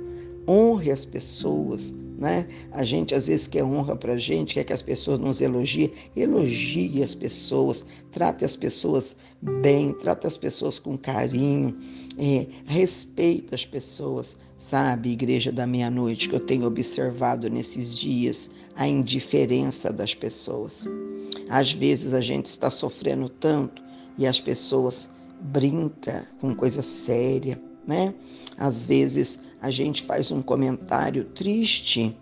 Honre 0.46 0.90
as 0.90 1.04
pessoas, 1.04 1.94
né? 2.18 2.48
A 2.72 2.82
gente 2.82 3.14
às 3.14 3.28
vezes 3.28 3.46
quer 3.46 3.62
honra 3.62 3.94
para 3.94 4.14
a 4.14 4.18
gente, 4.18 4.54
quer 4.54 4.64
que 4.64 4.72
as 4.72 4.82
pessoas 4.82 5.20
nos 5.20 5.40
elogiem. 5.40 5.92
Elogie 6.16 7.00
as 7.00 7.14
pessoas, 7.14 7.86
trate 8.10 8.44
as 8.44 8.56
pessoas 8.56 9.16
bem, 9.40 9.92
trate 9.92 10.26
as 10.26 10.36
pessoas 10.36 10.80
com 10.80 10.98
carinho, 10.98 11.78
é, 12.18 12.48
respeita 12.66 13.54
as 13.54 13.64
pessoas. 13.64 14.36
Sabe, 14.56 15.10
igreja 15.10 15.52
da 15.52 15.64
meia-noite, 15.64 16.28
que 16.28 16.34
eu 16.34 16.40
tenho 16.40 16.66
observado 16.66 17.48
nesses 17.48 17.96
dias 17.96 18.50
a 18.74 18.88
indiferença 18.88 19.92
das 19.92 20.12
pessoas. 20.16 20.84
Às 21.48 21.72
vezes 21.72 22.12
a 22.12 22.20
gente 22.20 22.46
está 22.46 22.68
sofrendo 22.68 23.28
tanto 23.28 23.80
e 24.18 24.26
as 24.26 24.40
pessoas 24.40 25.08
brincam 25.40 26.22
com 26.40 26.52
coisa 26.52 26.82
séria, 26.82 27.60
né? 27.86 28.12
Às 28.56 28.88
vezes 28.88 29.38
a 29.60 29.70
gente 29.70 30.02
faz 30.02 30.30
um 30.30 30.42
comentário 30.42 31.24
triste, 31.24 32.16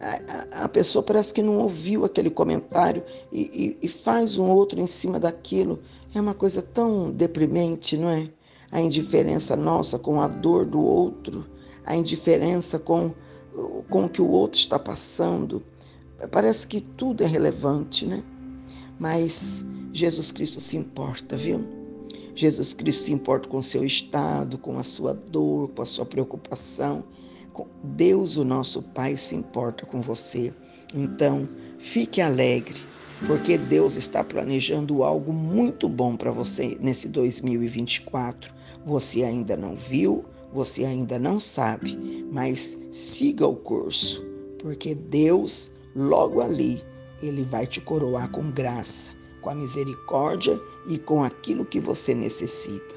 a, 0.00 0.64
a, 0.64 0.68
pessoa 0.68 1.02
parece 1.02 1.32
que 1.32 1.42
não 1.42 1.58
ouviu 1.58 2.04
aquele 2.04 2.28
comentário 2.30 3.04
e, 3.30 3.76
e, 3.80 3.86
e 3.86 3.88
faz 3.88 4.36
um 4.36 4.50
outro 4.50 4.80
em 4.80 4.86
cima 4.86 5.20
daquilo. 5.20 5.80
É 6.14 6.20
uma 6.20 6.34
coisa 6.34 6.60
tão 6.60 7.10
deprimente, 7.10 7.96
não 7.96 8.10
é? 8.10 8.28
A 8.70 8.80
indiferença 8.80 9.54
nossa 9.54 9.98
com 9.98 10.20
a 10.20 10.26
dor 10.26 10.66
do 10.66 10.80
outro 10.80 11.46
a 11.84 11.96
indiferença 11.96 12.78
com, 12.78 13.12
com 13.88 14.04
o 14.04 14.08
que 14.08 14.22
o 14.22 14.28
outro 14.28 14.58
está 14.58 14.78
passando. 14.78 15.62
Parece 16.30 16.66
que 16.66 16.80
tudo 16.80 17.22
é 17.22 17.26
relevante, 17.26 18.06
né? 18.06 18.22
Mas 18.98 19.66
Jesus 19.92 20.30
Cristo 20.30 20.60
se 20.60 20.76
importa, 20.76 21.36
viu? 21.36 21.81
Jesus 22.34 22.72
Cristo 22.72 23.04
se 23.04 23.12
importa 23.12 23.48
com 23.48 23.58
o 23.58 23.62
seu 23.62 23.84
estado, 23.84 24.56
com 24.58 24.78
a 24.78 24.82
sua 24.82 25.14
dor, 25.14 25.68
com 25.70 25.82
a 25.82 25.86
sua 25.86 26.06
preocupação. 26.06 27.04
Deus, 27.84 28.36
o 28.36 28.44
nosso 28.44 28.82
Pai, 28.82 29.16
se 29.16 29.34
importa 29.34 29.84
com 29.84 30.00
você. 30.00 30.52
Então, 30.94 31.48
fique 31.78 32.20
alegre, 32.20 32.80
porque 33.26 33.58
Deus 33.58 33.96
está 33.96 34.24
planejando 34.24 35.04
algo 35.04 35.32
muito 35.32 35.88
bom 35.88 36.16
para 36.16 36.30
você 36.30 36.76
nesse 36.80 37.08
2024. 37.08 38.54
Você 38.84 39.22
ainda 39.22 39.56
não 39.56 39.76
viu, 39.76 40.24
você 40.52 40.84
ainda 40.84 41.18
não 41.18 41.38
sabe, 41.38 41.96
mas 42.30 42.78
siga 42.90 43.46
o 43.46 43.56
curso, 43.56 44.24
porque 44.58 44.94
Deus, 44.94 45.70
logo 45.94 46.40
ali, 46.40 46.82
Ele 47.22 47.42
vai 47.42 47.66
te 47.66 47.80
coroar 47.80 48.30
com 48.30 48.50
graça, 48.50 49.12
com 49.42 49.50
a 49.50 49.54
misericórdia 49.54 50.58
e 50.88 50.96
com 50.96 51.22
aquilo 51.22 51.66
que 51.66 51.78
você 51.78 52.14
necessita. 52.14 52.94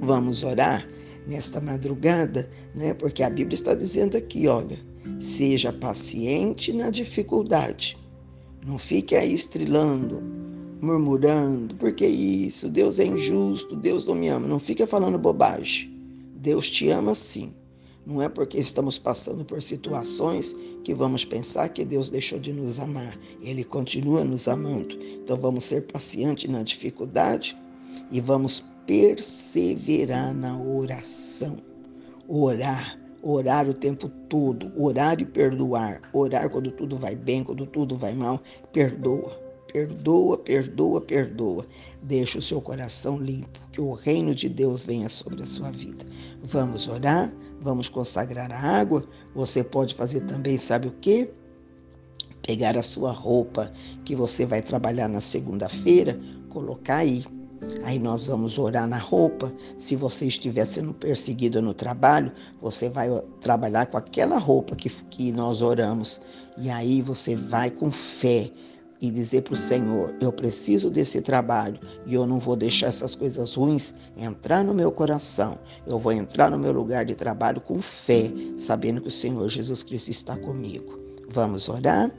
Vamos 0.00 0.42
orar 0.42 0.86
nesta 1.26 1.60
madrugada, 1.60 2.50
né? 2.74 2.92
Porque 2.92 3.22
a 3.22 3.30
Bíblia 3.30 3.54
está 3.54 3.74
dizendo 3.74 4.16
aqui, 4.16 4.46
olha, 4.46 4.78
seja 5.18 5.72
paciente 5.72 6.72
na 6.72 6.90
dificuldade. 6.90 7.96
Não 8.66 8.76
fique 8.76 9.16
aí 9.16 9.32
estrilando, 9.32 10.22
murmurando, 10.80 11.74
porque 11.76 12.06
isso, 12.06 12.68
Deus 12.68 12.98
é 12.98 13.04
injusto, 13.04 13.76
Deus 13.76 14.06
não 14.06 14.14
me 14.14 14.28
ama. 14.28 14.46
Não 14.46 14.58
fica 14.58 14.86
falando 14.86 15.18
bobagem. 15.18 15.90
Deus 16.36 16.68
te 16.70 16.88
ama 16.90 17.14
sim. 17.14 17.54
Não 18.06 18.20
é 18.22 18.28
porque 18.28 18.58
estamos 18.58 18.98
passando 18.98 19.44
por 19.44 19.60
situações 19.60 20.56
que 20.82 20.94
vamos 20.94 21.24
pensar 21.24 21.68
que 21.68 21.84
Deus 21.84 22.10
deixou 22.10 22.38
de 22.38 22.52
nos 22.52 22.80
amar. 22.80 23.16
Ele 23.42 23.62
continua 23.62 24.24
nos 24.24 24.48
amando. 24.48 24.96
Então 25.00 25.36
vamos 25.36 25.64
ser 25.64 25.82
pacientes 25.86 26.50
na 26.50 26.62
dificuldade, 26.62 27.56
e 28.10 28.20
vamos 28.20 28.64
perseverar 28.86 30.34
na 30.34 30.58
oração. 30.58 31.58
Orar, 32.28 32.98
orar 33.22 33.68
o 33.68 33.74
tempo 33.74 34.08
todo, 34.28 34.72
orar 34.76 35.20
e 35.20 35.24
perdoar. 35.24 36.00
Orar 36.12 36.48
quando 36.50 36.70
tudo 36.72 36.96
vai 36.96 37.14
bem, 37.14 37.44
quando 37.44 37.66
tudo 37.66 37.96
vai 37.96 38.14
mal, 38.14 38.40
perdoa. 38.72 39.30
Perdoa, 39.72 40.36
perdoa, 40.36 41.00
perdoa. 41.00 41.64
Deixa 42.02 42.38
o 42.40 42.42
seu 42.42 42.60
coração 42.60 43.16
limpo, 43.16 43.60
que 43.70 43.80
o 43.80 43.92
reino 43.92 44.34
de 44.34 44.48
Deus 44.48 44.84
venha 44.84 45.08
sobre 45.08 45.42
a 45.42 45.46
sua 45.46 45.70
vida. 45.70 46.04
Vamos 46.42 46.88
orar, 46.88 47.32
vamos 47.60 47.88
consagrar 47.88 48.50
a 48.50 48.58
água. 48.58 49.04
Você 49.34 49.62
pode 49.62 49.94
fazer 49.94 50.20
também, 50.22 50.56
sabe 50.56 50.88
o 50.88 50.92
quê? 51.00 51.30
Pegar 52.42 52.76
a 52.76 52.82
sua 52.82 53.12
roupa 53.12 53.72
que 54.04 54.16
você 54.16 54.46
vai 54.46 54.62
trabalhar 54.62 55.08
na 55.08 55.20
segunda-feira, 55.20 56.18
colocar 56.48 56.96
aí 56.96 57.24
Aí 57.84 57.98
nós 57.98 58.26
vamos 58.26 58.58
orar 58.58 58.88
na 58.88 58.98
roupa. 58.98 59.52
Se 59.76 59.94
você 59.94 60.26
estiver 60.26 60.64
sendo 60.64 60.94
perseguido 60.94 61.60
no 61.60 61.74
trabalho, 61.74 62.32
você 62.60 62.88
vai 62.88 63.08
trabalhar 63.40 63.86
com 63.86 63.96
aquela 63.96 64.38
roupa 64.38 64.74
que, 64.74 64.88
que 64.88 65.32
nós 65.32 65.62
oramos. 65.62 66.20
E 66.56 66.70
aí 66.70 67.02
você 67.02 67.36
vai 67.36 67.70
com 67.70 67.90
fé 67.90 68.50
e 69.00 69.10
dizer 69.10 69.42
para 69.42 69.54
o 69.54 69.56
Senhor: 69.56 70.14
Eu 70.20 70.32
preciso 70.32 70.90
desse 70.90 71.20
trabalho 71.20 71.78
e 72.06 72.14
eu 72.14 72.26
não 72.26 72.38
vou 72.38 72.56
deixar 72.56 72.88
essas 72.88 73.14
coisas 73.14 73.54
ruins 73.54 73.94
entrar 74.16 74.62
no 74.62 74.74
meu 74.74 74.92
coração. 74.92 75.58
Eu 75.86 75.98
vou 75.98 76.12
entrar 76.12 76.50
no 76.50 76.58
meu 76.58 76.72
lugar 76.72 77.04
de 77.04 77.14
trabalho 77.14 77.60
com 77.60 77.80
fé, 77.80 78.30
sabendo 78.56 79.00
que 79.00 79.08
o 79.08 79.10
Senhor 79.12 79.48
Jesus 79.48 79.82
Cristo 79.82 80.10
está 80.10 80.36
comigo. 80.36 80.98
Vamos 81.28 81.68
orar? 81.68 82.10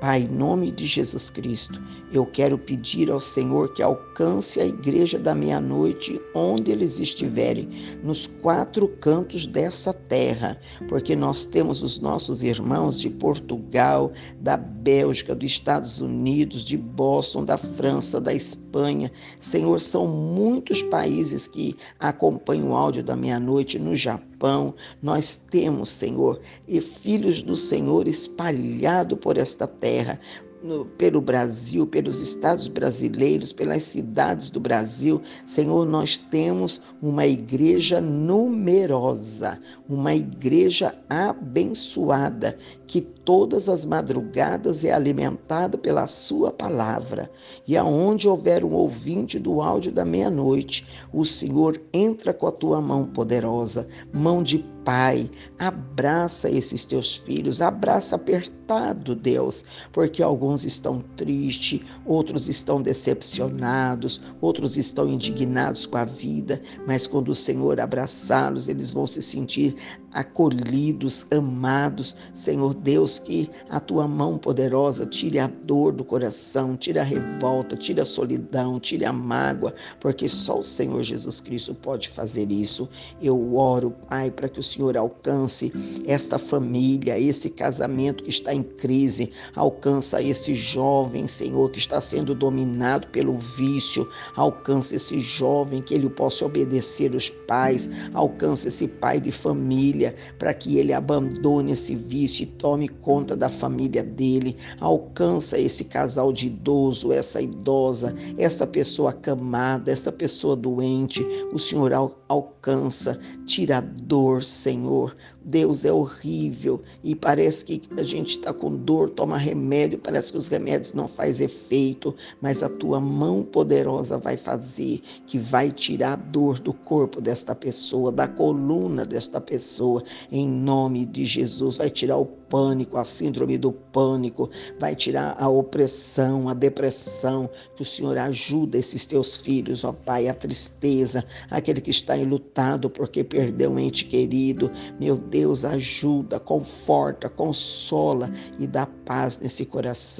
Pai, 0.00 0.22
em 0.22 0.28
nome 0.28 0.70
de 0.70 0.86
Jesus 0.86 1.28
Cristo, 1.28 1.82
eu 2.12 2.24
quero 2.24 2.56
pedir 2.56 3.10
ao 3.10 3.18
Senhor 3.18 3.72
que 3.72 3.82
alcance 3.82 4.60
a 4.60 4.64
igreja 4.64 5.18
da 5.18 5.34
meia-noite 5.34 6.20
onde 6.32 6.70
eles 6.70 7.00
estiverem, 7.00 7.68
nos 8.04 8.28
quatro 8.28 8.86
cantos 9.00 9.44
dessa 9.44 9.92
terra, 9.92 10.56
porque 10.88 11.16
nós 11.16 11.44
temos 11.44 11.82
os 11.82 11.98
nossos 11.98 12.44
irmãos 12.44 13.00
de 13.00 13.10
Portugal, 13.10 14.12
da 14.40 14.56
Bélgica, 14.56 15.34
dos 15.34 15.50
Estados 15.50 15.98
Unidos, 15.98 16.64
de 16.64 16.76
Boston, 16.76 17.44
da 17.44 17.58
França, 17.58 18.20
da 18.20 18.32
Espanha. 18.32 19.10
Senhor, 19.40 19.80
são 19.80 20.06
muitos 20.06 20.80
países 20.80 21.48
que 21.48 21.76
acompanham 21.98 22.70
o 22.70 22.76
áudio 22.76 23.02
da 23.02 23.16
meia-noite 23.16 23.80
no 23.80 23.96
Japão. 23.96 24.74
Nós 25.02 25.34
temos, 25.34 25.88
Senhor, 25.88 26.40
e 26.68 26.80
filhos 26.80 27.42
do 27.42 27.56
Senhor 27.56 28.06
espalhado 28.06 29.16
por 29.16 29.36
esta 29.36 29.66
terra 29.66 29.87
terra, 29.88 30.18
no, 30.62 30.84
pelo 30.84 31.20
Brasil, 31.20 31.86
pelos 31.86 32.20
estados 32.20 32.68
brasileiros, 32.68 33.52
pelas 33.52 33.82
cidades 33.82 34.50
do 34.50 34.60
Brasil. 34.60 35.20
Senhor, 35.44 35.84
nós 35.86 36.16
temos 36.16 36.80
uma 37.00 37.26
igreja 37.26 38.00
numerosa, 38.00 39.60
uma 39.88 40.14
igreja 40.14 40.94
abençoada, 41.08 42.58
que 42.86 43.00
todas 43.00 43.68
as 43.68 43.84
madrugadas 43.84 44.84
é 44.84 44.92
alimentada 44.92 45.76
pela 45.76 46.06
Sua 46.06 46.50
palavra. 46.50 47.30
E 47.66 47.76
aonde 47.76 48.28
houver 48.28 48.64
um 48.64 48.72
ouvinte 48.72 49.38
do 49.38 49.60
áudio 49.60 49.92
da 49.92 50.04
meia-noite, 50.04 50.86
o 51.12 51.24
Senhor 51.24 51.80
entra 51.92 52.32
com 52.32 52.46
a 52.46 52.52
tua 52.52 52.80
mão 52.80 53.04
poderosa, 53.04 53.86
mão 54.12 54.42
de 54.42 54.64
Pai, 54.88 55.30
abraça 55.58 56.48
esses 56.48 56.86
teus 56.86 57.14
filhos, 57.14 57.60
abraça 57.60 58.16
apertado, 58.16 59.14
Deus, 59.14 59.62
porque 59.92 60.22
alguns 60.22 60.47
estão 60.64 61.00
tristes, 61.16 61.80
outros 62.04 62.48
estão 62.48 62.80
decepcionados, 62.80 64.20
outros 64.40 64.76
estão 64.76 65.08
indignados 65.08 65.86
com 65.86 65.96
a 65.96 66.04
vida, 66.04 66.62
mas 66.86 67.06
quando 67.06 67.28
o 67.28 67.34
Senhor 67.34 67.78
abraçá-los, 67.78 68.68
eles 68.68 68.90
vão 68.90 69.06
se 69.06 69.22
sentir 69.22 69.76
acolhidos, 70.10 71.26
amados. 71.30 72.16
Senhor 72.32 72.74
Deus, 72.74 73.18
que 73.18 73.50
a 73.68 73.78
tua 73.78 74.08
mão 74.08 74.38
poderosa 74.38 75.04
tire 75.04 75.38
a 75.38 75.46
dor 75.46 75.92
do 75.92 76.02
coração, 76.02 76.76
tire 76.76 76.98
a 76.98 77.04
revolta, 77.04 77.76
tire 77.76 78.00
a 78.00 78.06
solidão, 78.06 78.80
tire 78.80 79.04
a 79.04 79.12
mágoa, 79.12 79.74
porque 80.00 80.28
só 80.28 80.60
o 80.60 80.64
Senhor 80.64 81.02
Jesus 81.02 81.40
Cristo 81.40 81.74
pode 81.74 82.08
fazer 82.08 82.50
isso. 82.50 82.88
Eu 83.20 83.54
oro, 83.54 83.94
Pai, 84.08 84.30
para 84.30 84.48
que 84.48 84.58
o 84.58 84.62
Senhor 84.62 84.78
Senhor, 84.78 84.96
alcance 84.96 85.72
esta 86.06 86.38
família, 86.38 87.18
esse 87.18 87.50
casamento 87.50 88.22
que 88.22 88.30
está 88.30 88.54
em 88.54 88.62
crise, 88.62 89.32
alcança 89.56 90.22
esse 90.22 90.37
jovem, 90.54 91.26
Senhor, 91.26 91.70
que 91.70 91.78
está 91.78 92.00
sendo 92.00 92.34
dominado 92.34 93.08
pelo 93.08 93.36
vício, 93.36 94.08
alcança 94.34 94.96
esse 94.96 95.20
jovem 95.20 95.82
que 95.82 95.94
ele 95.94 96.08
possa 96.08 96.44
obedecer 96.44 97.14
os 97.14 97.28
pais, 97.28 97.90
alcança 98.12 98.68
esse 98.68 98.88
pai 98.88 99.20
de 99.20 99.32
família 99.32 100.14
para 100.38 100.52
que 100.54 100.78
ele 100.78 100.92
abandone 100.92 101.72
esse 101.72 101.94
vício 101.94 102.42
e 102.42 102.46
tome 102.46 102.88
conta 102.88 103.36
da 103.36 103.48
família 103.48 104.02
dele, 104.02 104.56
alcança 104.80 105.58
esse 105.58 105.84
casal 105.84 106.32
de 106.32 106.46
idoso, 106.46 107.12
essa 107.12 107.40
idosa, 107.40 108.14
essa 108.36 108.66
pessoa 108.66 109.10
acamada, 109.10 109.90
essa 109.90 110.12
pessoa 110.12 110.56
doente, 110.56 111.26
o 111.52 111.58
Senhor 111.58 111.92
alcança, 112.28 113.18
tira 113.46 113.78
a 113.78 113.80
dor, 113.80 114.44
Senhor. 114.44 115.16
Deus 115.48 115.86
é 115.86 115.92
horrível 115.92 116.82
e 117.02 117.14
parece 117.14 117.64
que 117.64 117.82
a 117.96 118.02
gente 118.02 118.36
está 118.36 118.52
com 118.52 118.76
dor, 118.76 119.08
toma 119.08 119.38
remédio, 119.38 119.98
parece 119.98 120.27
que 120.30 120.38
os 120.38 120.48
remédios 120.48 120.92
não 120.92 121.08
faz 121.08 121.40
efeito, 121.40 122.14
mas 122.40 122.62
a 122.62 122.68
tua 122.68 123.00
mão 123.00 123.42
poderosa 123.42 124.18
vai 124.18 124.36
fazer, 124.36 125.00
que 125.26 125.38
vai 125.38 125.70
tirar 125.70 126.12
a 126.12 126.16
dor 126.16 126.58
do 126.58 126.72
corpo 126.72 127.20
desta 127.20 127.54
pessoa, 127.54 128.12
da 128.12 128.26
coluna 128.26 129.04
desta 129.04 129.40
pessoa, 129.40 130.02
em 130.30 130.48
nome 130.48 131.04
de 131.04 131.24
Jesus, 131.24 131.76
vai 131.76 131.90
tirar 131.90 132.16
o 132.16 132.26
pânico, 132.48 132.96
a 132.96 133.04
síndrome 133.04 133.58
do 133.58 133.72
pânico, 133.72 134.50
vai 134.78 134.94
tirar 134.94 135.36
a 135.38 135.48
opressão, 135.48 136.48
a 136.48 136.54
depressão, 136.54 137.48
que 137.76 137.82
o 137.82 137.84
Senhor 137.84 138.16
ajuda 138.18 138.78
esses 138.78 139.04
teus 139.04 139.36
filhos, 139.36 139.84
ó 139.84 139.92
Pai, 139.92 140.28
a 140.28 140.34
tristeza, 140.34 141.24
aquele 141.50 141.80
que 141.80 141.90
está 141.90 142.16
enlutado 142.16 142.88
porque 142.88 143.22
perdeu 143.22 143.70
um 143.70 143.78
ente 143.78 144.06
querido, 144.06 144.70
meu 144.98 145.16
Deus 145.16 145.64
ajuda, 145.64 146.40
conforta, 146.40 147.28
consola 147.28 148.30
e 148.58 148.66
dá 148.66 148.86
paz 148.86 149.38
nesse 149.38 149.64
coração. 149.66 150.17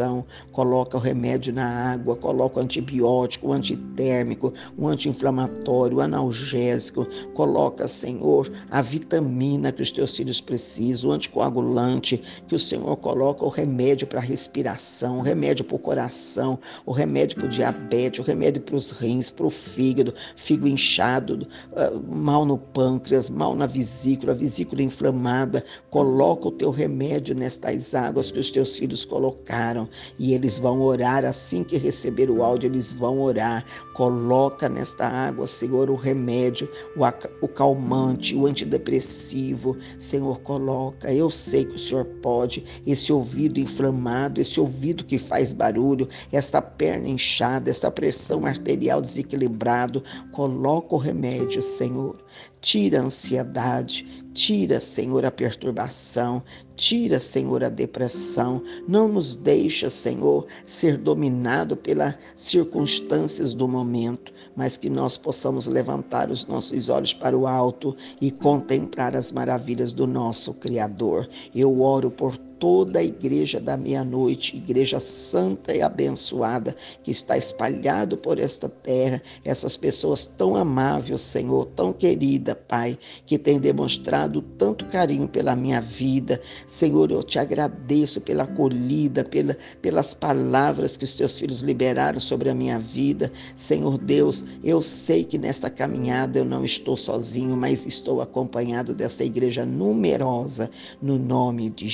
Coloca 0.53 0.97
o 0.97 1.01
remédio 1.01 1.53
na 1.53 1.93
água, 1.93 2.17
coloca 2.17 2.61
o 2.61 2.63
antibiótico, 2.63 3.49
o 3.49 3.53
antitérmico, 3.53 4.53
o 4.77 4.87
anti-inflamatório, 4.87 5.99
o 5.99 6.01
analgésico. 6.01 7.07
Coloca, 7.35 7.89
Senhor, 7.89 8.51
a 8.71 8.81
vitamina 8.81 9.73
que 9.73 9.83
os 9.83 9.91
teus 9.91 10.17
filhos 10.17 10.41
precisam, 10.41 11.11
o 11.11 11.13
anticoagulante, 11.13 12.23
que 12.47 12.55
o 12.55 12.59
Senhor 12.59 12.97
coloca 12.97 13.45
o 13.45 13.49
remédio 13.49 14.07
para 14.07 14.21
a 14.21 14.23
respiração, 14.23 15.19
o 15.19 15.23
remédio 15.23 15.65
para 15.65 15.77
o 15.77 15.79
coração, 15.79 16.59
o 16.87 16.93
remédio 16.93 17.37
para 17.37 17.47
o 17.47 17.49
diabetes, 17.49 18.21
o 18.21 18.23
remédio 18.23 18.63
para 18.63 18.77
os 18.77 18.91
rins, 18.91 19.31
para 19.31 19.47
o 19.47 19.51
fígado, 19.51 20.15
fígado 20.37 20.69
inchado, 20.69 21.47
ah, 21.77 21.91
mal 22.09 22.45
no 22.45 22.59
pâncreas, 22.59 23.31
mal 23.31 23.55
na 23.55 23.67
vesícula, 23.67 24.35
vesícula 24.35 24.83
inflamada, 24.83 25.65
coloca 25.91 26.49
o 26.49 26.53
teu 26.53 26.71
remédio 26.71 27.35
nestas 27.35 27.95
águas 27.95 28.31
que 28.31 28.39
os 28.39 28.51
teus 28.51 28.77
filhos 28.77 29.05
colocaram 29.05 29.88
e 30.19 30.35
eles 30.35 30.59
vão 30.59 30.81
orar 30.81 31.25
assim 31.25 31.63
que 31.65 31.77
receber 31.77 32.31
o 32.31 32.43
áudio, 32.43 32.69
eles 32.69 32.93
vão 32.93 33.21
orar. 33.21 33.65
Coloca 33.95 34.69
nesta 34.69 35.07
água, 35.07 35.47
Senhor, 35.47 35.91
o 35.91 35.95
remédio, 35.95 36.71
o, 36.97 37.05
o 37.45 37.49
calmante, 37.49 38.35
o 38.35 38.47
antidepressivo. 38.47 39.77
Senhor, 39.99 40.41
coloca. 40.41 41.13
Eu 41.13 41.31
sei 41.31 41.65
que 41.65 41.77
o 41.77 41.79
Senhor 41.79 42.05
pode. 42.23 42.65
Esse 42.87 43.13
ouvido 43.13 43.61
inflamado, 43.61 44.41
esse 44.41 44.61
ouvido 44.61 45.05
que 45.05 45.19
faz 45.19 45.53
barulho, 45.53 46.09
esta 46.33 46.63
perna 46.63 47.09
inchada, 47.09 47.71
essa 47.71 47.91
pressão 47.91 48.47
arterial 48.47 49.01
desequilibrado, 49.01 50.03
coloca 50.33 50.95
o 50.95 50.99
remédio, 50.99 51.63
Senhor. 51.63 52.17
Tira 52.61 53.01
a 53.01 53.05
ansiedade, 53.05 54.25
tira, 54.35 54.81
Senhor, 54.81 55.25
a 55.25 55.31
perturbação, 55.31 56.43
tira, 56.77 57.19
Senhor, 57.19 57.63
a 57.63 57.69
depressão. 57.69 58.63
Não 58.87 59.09
nos 59.09 59.37
deixa, 59.37 59.89
Senhor, 59.89 60.47
ser 60.67 60.97
dominado 60.97 61.77
pelas 61.77 62.17
circunstâncias 62.35 63.55
do 63.55 63.69
momento, 63.69 64.33
mas 64.57 64.77
que 64.77 64.91
nós 64.91 65.17
possamos 65.17 65.67
levantar 65.67 66.31
os 66.31 66.47
nossos 66.47 66.89
olhos 66.89 67.15
para 67.15 67.37
o 67.37 67.47
alto 67.47 67.97
e 68.21 68.31
contemplar 68.31 69.15
as 69.15 69.31
maravilhas 69.31 69.93
do 69.93 70.07
nosso 70.07 70.55
Criador. 70.55 71.29
Eu 71.55 71.81
oro 71.81 72.11
por 72.11 72.37
toda 72.59 72.99
a 72.99 73.05
igreja 73.05 73.61
da 73.61 73.77
meia-noite, 73.77 74.57
igreja 74.57 74.99
santa 75.01 75.75
e 75.75 75.81
abençoada 75.81 76.77
que 77.03 77.11
está 77.11 77.37
espalhado 77.37 78.17
por 78.17 78.39
esta 78.39 78.69
terra, 78.69 79.23
essas 79.45 79.77
pessoas 79.77 80.27
tão 80.27 80.57
amáveis, 80.57 81.23
Senhor, 81.23 81.67
tão 81.67 81.93
querida, 81.93 82.55
Pai, 82.55 82.99
que 83.27 83.39
tem 83.39 83.59
demonstrado 83.59 84.43
tanto 84.43 84.87
carinho 84.87 85.29
pela 85.29 85.55
minha 85.55 85.81
vida. 85.81 86.41
Senhor, 86.67 87.11
eu 87.11 87.23
te 87.23 87.39
agradeço 87.39 88.21
pela 88.21 88.45
acolhida, 88.45 89.25
pela, 89.25 89.57
pelas 89.81 90.15
palavras 90.15 90.97
que 90.97 91.05
os 91.05 91.15
teus 91.15 91.39
filhos 91.39 91.63
liberaram 91.63 92.21
sobre 92.21 92.51
a 92.51 92.55
minha 92.55 92.79
vida. 92.79 93.33
Senhor 93.55 93.99
Deus, 93.99 94.45
eu 94.65 94.83
sei 94.83 95.25
que 95.25 95.39
nesta 95.39 95.71
caminhada 95.71 96.39
eu 96.39 96.45
não 96.45 96.65
estou 96.65 96.97
sozinho, 96.97 97.57
mas 97.57 97.87
estou 97.87 98.21
acompanhado 98.21 98.95
desta 98.95 99.25
igreja 99.25 99.65
numerosa, 99.65 100.71
no 101.01 101.19
nome 101.19 101.71
de 101.71 101.89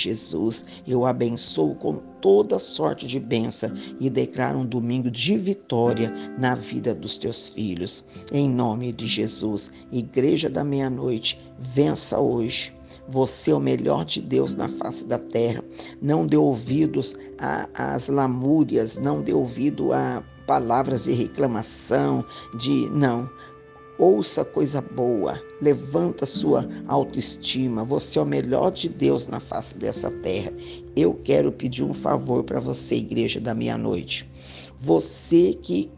Eu 0.86 1.06
abençoo 1.06 1.74
com 1.74 1.96
toda 2.20 2.58
sorte 2.58 3.06
de 3.06 3.18
bênção 3.18 3.70
e 3.98 4.08
declaro 4.08 4.58
um 4.58 4.66
domingo 4.66 5.10
de 5.10 5.36
vitória 5.36 6.12
na 6.38 6.54
vida 6.54 6.94
dos 6.94 7.16
teus 7.16 7.48
filhos. 7.48 8.04
Em 8.30 8.48
nome 8.48 8.92
de 8.92 9.06
Jesus, 9.06 9.70
Igreja 9.90 10.48
da 10.48 10.62
Meia-Noite, 10.62 11.40
vença 11.58 12.18
hoje. 12.18 12.74
Você 13.08 13.50
é 13.50 13.54
o 13.54 13.60
melhor 13.60 14.04
de 14.04 14.20
Deus 14.20 14.54
na 14.54 14.68
face 14.68 15.06
da 15.06 15.18
terra. 15.18 15.62
Não 16.00 16.26
dê 16.26 16.36
ouvidos 16.36 17.16
às 17.74 18.08
lamúrias, 18.08 18.98
não 18.98 19.22
dê 19.22 19.32
ouvido 19.32 19.92
a 19.92 20.22
palavras 20.46 21.04
de 21.04 21.12
reclamação, 21.12 22.24
de 22.58 22.88
não. 22.90 23.28
Ouça 23.96 24.44
coisa 24.44 24.80
boa, 24.80 25.40
levanta 25.60 26.26
sua 26.26 26.68
autoestima. 26.88 27.84
Você 27.84 28.18
é 28.18 28.22
o 28.22 28.26
melhor 28.26 28.72
de 28.72 28.88
Deus 28.88 29.28
na 29.28 29.38
face 29.38 29.78
dessa 29.78 30.10
terra. 30.10 30.52
Eu 30.96 31.14
quero 31.14 31.52
pedir 31.52 31.84
um 31.84 31.94
favor 31.94 32.42
para 32.42 32.58
você, 32.58 32.96
igreja 32.96 33.40
da 33.40 33.54
meia-noite. 33.54 34.28
Você 34.80 35.54
que 35.54 35.92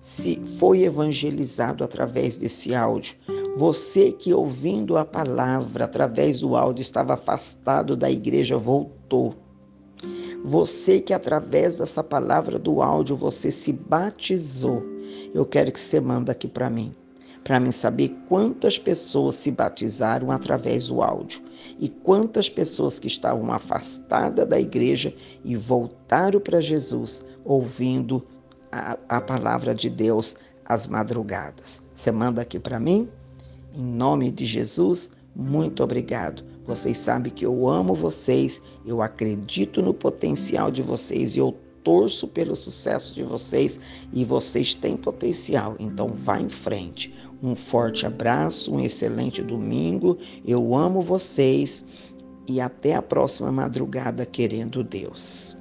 se 0.00 0.40
foi 0.58 0.82
evangelizado 0.84 1.82
através 1.82 2.36
desse 2.36 2.72
áudio, 2.72 3.16
você 3.56 4.12
que 4.12 4.32
ouvindo 4.32 4.96
a 4.96 5.04
palavra 5.04 5.86
através 5.86 6.38
do 6.38 6.54
áudio 6.54 6.82
estava 6.82 7.14
afastado 7.14 7.96
da 7.96 8.08
igreja, 8.08 8.56
voltou. 8.56 9.34
Você 10.44 11.00
que 11.00 11.12
através 11.12 11.78
dessa 11.78 12.04
palavra 12.04 12.60
do 12.60 12.80
áudio 12.80 13.16
você 13.16 13.50
se 13.50 13.72
batizou. 13.72 14.84
Eu 15.34 15.44
quero 15.44 15.72
que 15.72 15.80
você 15.80 15.98
manda 15.98 16.30
aqui 16.30 16.46
para 16.46 16.70
mim 16.70 16.94
para 17.44 17.60
mim 17.60 17.70
saber 17.70 18.08
quantas 18.26 18.78
pessoas 18.78 19.34
se 19.34 19.50
batizaram 19.50 20.30
através 20.30 20.88
do 20.88 21.02
áudio 21.02 21.42
e 21.78 21.90
quantas 21.90 22.48
pessoas 22.48 22.98
que 22.98 23.06
estavam 23.06 23.52
afastadas 23.52 24.48
da 24.48 24.58
igreja 24.58 25.14
e 25.44 25.54
voltaram 25.54 26.40
para 26.40 26.60
Jesus 26.60 27.24
ouvindo 27.44 28.26
a, 28.72 28.96
a 29.08 29.20
palavra 29.20 29.74
de 29.74 29.90
Deus 29.90 30.36
às 30.64 30.88
madrugadas. 30.88 31.82
Você 31.94 32.10
manda 32.10 32.40
aqui 32.40 32.58
para 32.58 32.80
mim? 32.80 33.08
Em 33.74 33.84
nome 33.84 34.30
de 34.30 34.46
Jesus, 34.46 35.12
muito 35.36 35.82
obrigado. 35.82 36.42
Vocês 36.64 36.96
sabem 36.96 37.30
que 37.30 37.44
eu 37.44 37.68
amo 37.68 37.94
vocês, 37.94 38.62
eu 38.86 39.02
acredito 39.02 39.82
no 39.82 39.92
potencial 39.92 40.70
de 40.70 40.80
vocês 40.80 41.36
e 41.36 41.40
eu 41.40 41.54
torço 41.84 42.26
pelo 42.26 42.56
sucesso 42.56 43.14
de 43.14 43.22
vocês 43.22 43.78
e 44.12 44.24
vocês 44.24 44.74
têm 44.74 44.96
potencial. 44.96 45.76
Então 45.78 46.08
vá 46.08 46.40
em 46.40 46.48
frente. 46.48 47.14
Um 47.42 47.54
forte 47.54 48.06
abraço, 48.06 48.74
um 48.74 48.80
excelente 48.80 49.42
domingo. 49.42 50.18
Eu 50.44 50.74
amo 50.74 51.02
vocês 51.02 51.84
e 52.48 52.60
até 52.60 52.94
a 52.94 53.02
próxima 53.02 53.52
madrugada, 53.52 54.26
querendo 54.26 54.82
Deus. 54.82 55.54